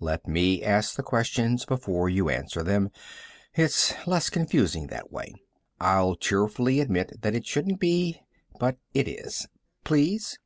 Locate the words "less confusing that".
4.04-5.12